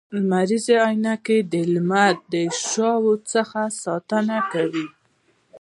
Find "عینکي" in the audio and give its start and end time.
0.85-1.37